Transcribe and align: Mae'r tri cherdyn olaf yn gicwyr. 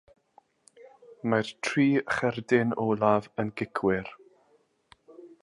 Mae'r 1.33 1.51
tri 1.67 1.85
cherdyn 2.15 2.73
olaf 2.87 3.29
yn 3.45 3.53
gicwyr. 3.63 4.11